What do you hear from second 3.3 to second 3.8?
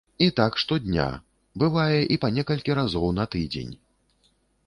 дзень.